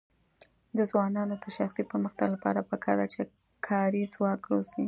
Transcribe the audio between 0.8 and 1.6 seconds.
ځوانانو د